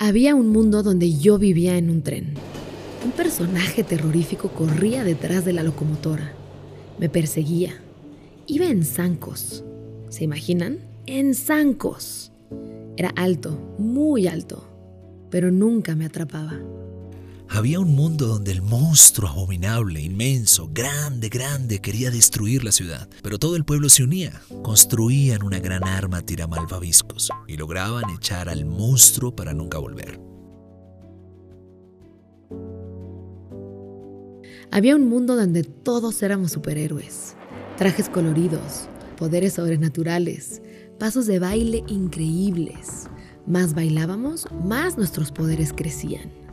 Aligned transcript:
Había 0.00 0.36
un 0.36 0.50
mundo 0.50 0.84
donde 0.84 1.14
yo 1.14 1.38
vivía 1.38 1.76
en 1.76 1.90
un 1.90 2.02
tren. 2.02 2.34
Un 3.04 3.10
personaje 3.10 3.82
terrorífico 3.82 4.48
corría 4.48 5.02
detrás 5.02 5.44
de 5.44 5.52
la 5.52 5.64
locomotora. 5.64 6.34
Me 7.00 7.08
perseguía. 7.08 7.74
Iba 8.46 8.66
en 8.66 8.84
zancos. 8.84 9.64
¿Se 10.08 10.22
imaginan? 10.22 10.78
En 11.06 11.34
zancos. 11.34 12.30
Era 12.96 13.08
alto, 13.16 13.74
muy 13.78 14.28
alto, 14.28 14.68
pero 15.30 15.50
nunca 15.50 15.96
me 15.96 16.04
atrapaba. 16.04 16.60
Había 17.50 17.80
un 17.80 17.94
mundo 17.94 18.26
donde 18.26 18.52
el 18.52 18.60
monstruo 18.60 19.30
abominable, 19.30 20.02
inmenso, 20.02 20.70
grande, 20.72 21.30
grande, 21.30 21.80
quería 21.80 22.10
destruir 22.10 22.62
la 22.62 22.72
ciudad. 22.72 23.08
Pero 23.22 23.38
todo 23.38 23.56
el 23.56 23.64
pueblo 23.64 23.88
se 23.88 24.02
unía. 24.02 24.42
Construían 24.62 25.42
una 25.42 25.58
gran 25.58 25.84
arma 25.84 26.20
tiramalvaviscos 26.20 27.30
y 27.46 27.56
lograban 27.56 28.04
echar 28.10 28.50
al 28.50 28.66
monstruo 28.66 29.34
para 29.34 29.54
nunca 29.54 29.78
volver. 29.78 30.20
Había 34.70 34.94
un 34.94 35.08
mundo 35.08 35.34
donde 35.34 35.64
todos 35.64 36.22
éramos 36.22 36.52
superhéroes. 36.52 37.34
Trajes 37.78 38.10
coloridos, 38.10 38.88
poderes 39.16 39.54
sobrenaturales, 39.54 40.60
pasos 40.98 41.26
de 41.26 41.38
baile 41.38 41.82
increíbles. 41.86 43.08
Más 43.46 43.72
bailábamos, 43.74 44.46
más 44.64 44.98
nuestros 44.98 45.32
poderes 45.32 45.72
crecían. 45.72 46.47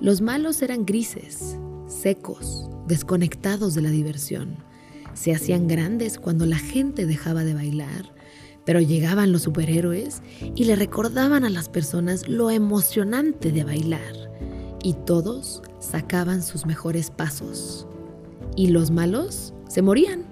Los 0.00 0.20
malos 0.20 0.62
eran 0.62 0.86
grises, 0.86 1.58
secos, 1.88 2.70
desconectados 2.86 3.74
de 3.74 3.82
la 3.82 3.90
diversión. 3.90 4.58
Se 5.14 5.34
hacían 5.34 5.66
grandes 5.66 6.20
cuando 6.20 6.46
la 6.46 6.58
gente 6.58 7.04
dejaba 7.04 7.42
de 7.42 7.54
bailar, 7.54 8.14
pero 8.64 8.80
llegaban 8.80 9.32
los 9.32 9.42
superhéroes 9.42 10.22
y 10.54 10.66
le 10.66 10.76
recordaban 10.76 11.42
a 11.44 11.50
las 11.50 11.68
personas 11.68 12.28
lo 12.28 12.50
emocionante 12.50 13.50
de 13.50 13.64
bailar. 13.64 14.30
Y 14.84 14.92
todos 14.92 15.62
sacaban 15.80 16.44
sus 16.44 16.64
mejores 16.64 17.10
pasos. 17.10 17.88
Y 18.54 18.68
los 18.68 18.92
malos 18.92 19.52
se 19.68 19.82
morían, 19.82 20.22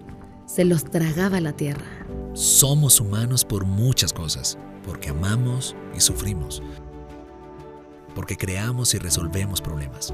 se 0.47 0.65
los 0.65 0.85
tragaba 0.85 1.41
la 1.41 1.55
tierra. 1.55 2.07
Somos 2.35 3.01
humanos 3.01 3.45
por 3.45 3.65
muchas 3.65 4.13
cosas, 4.13 4.59
porque 4.85 5.09
amamos 5.09 5.75
y 5.97 5.99
sufrimos 5.99 6.63
porque 8.17 8.39
creamos 8.39 8.95
y 8.95 8.99
resolvemos 8.99 9.61
problemas, 9.61 10.13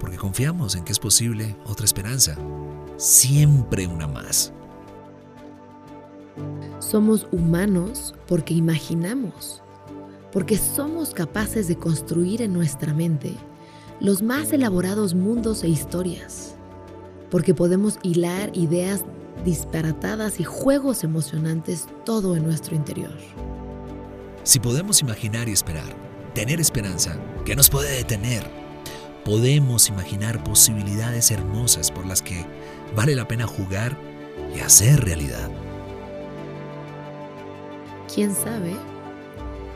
porque 0.00 0.16
confiamos 0.16 0.74
en 0.76 0.82
que 0.82 0.92
es 0.92 0.98
posible 0.98 1.54
otra 1.66 1.84
esperanza, 1.84 2.36
siempre 2.96 3.86
una 3.86 4.08
más. 4.08 4.50
Somos 6.78 7.28
humanos 7.30 8.14
porque 8.26 8.54
imaginamos, 8.54 9.62
porque 10.32 10.56
somos 10.56 11.12
capaces 11.12 11.68
de 11.68 11.76
construir 11.76 12.40
en 12.40 12.54
nuestra 12.54 12.94
mente 12.94 13.34
los 14.00 14.22
más 14.22 14.50
elaborados 14.52 15.14
mundos 15.14 15.64
e 15.64 15.68
historias, 15.68 16.54
porque 17.30 17.52
podemos 17.52 17.98
hilar 18.02 18.56
ideas 18.56 19.04
disparatadas 19.44 20.40
y 20.40 20.44
juegos 20.44 21.04
emocionantes 21.04 21.88
todo 22.06 22.36
en 22.36 22.44
nuestro 22.44 22.74
interior. 22.74 23.14
Si 24.44 24.60
podemos 24.60 25.02
imaginar 25.02 25.48
y 25.48 25.52
esperar, 25.52 26.13
tener 26.34 26.60
esperanza, 26.60 27.16
¿qué 27.44 27.54
nos 27.54 27.70
puede 27.70 27.96
detener? 27.96 28.44
Podemos 29.24 29.88
imaginar 29.88 30.42
posibilidades 30.42 31.30
hermosas 31.30 31.90
por 31.90 32.04
las 32.06 32.20
que 32.20 32.44
vale 32.94 33.14
la 33.14 33.26
pena 33.26 33.46
jugar 33.46 33.96
y 34.54 34.60
hacer 34.60 35.04
realidad. 35.04 35.48
¿Quién 38.12 38.34
sabe? 38.34 38.74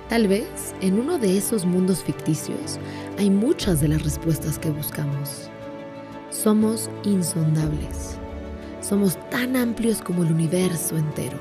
Tal 0.09 0.27
vez 0.27 0.75
en 0.81 0.99
uno 0.99 1.19
de 1.19 1.39
esos 1.39 1.65
mundos 1.65 2.03
ficticios 2.03 2.79
hay 3.19 3.31
muchas 3.31 3.81
de 3.81 3.89
las 3.89 4.03
respuestas 4.03 4.59
que 4.59 4.71
buscamos. 4.71 5.49
Somos 6.31 6.91
insondables. 7.05 8.19
Somos 8.81 9.19
tan 9.31 9.55
amplios 9.57 10.03
como 10.03 10.25
el 10.25 10.33
universo 10.33 10.97
entero. 10.97 11.39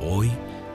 Hoy 0.00 0.30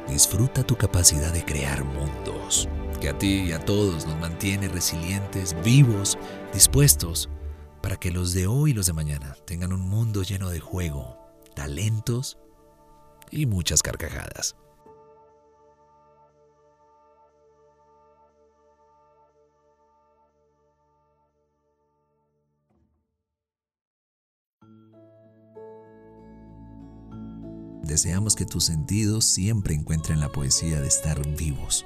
disfruta 0.08 0.64
tu 0.64 0.76
capacidad 0.76 1.32
de 1.32 1.44
crear 1.46 1.84
mundos 1.84 2.68
que 3.04 3.10
a 3.10 3.18
ti 3.18 3.44
y 3.48 3.52
a 3.52 3.60
todos 3.60 4.08
nos 4.08 4.18
mantiene 4.18 4.70
resilientes, 4.70 5.54
vivos, 5.62 6.18
dispuestos 6.54 7.30
para 7.82 7.98
que 7.98 8.12
los 8.12 8.34
de 8.34 8.48
hoy 8.48 8.72
y 8.72 8.74
los 8.74 8.86
de 8.86 8.94
mañana 8.94 9.36
tengan 9.46 9.74
un 9.74 9.82
mundo 9.82 10.24
lleno 10.24 10.50
de 10.50 10.62
juego, 10.62 11.18
talentos 11.54 12.38
y 13.30 13.46
muchas 13.46 13.84
carcajadas. 13.84 14.56
Deseamos 27.82 28.38
que 28.38 28.46
tus 28.46 28.64
sentidos 28.64 29.26
siempre 29.26 29.76
encuentren 29.76 30.22
la 30.22 30.30
poesía 30.30 30.80
de 30.80 30.88
estar 30.88 31.22
vivos 31.36 31.86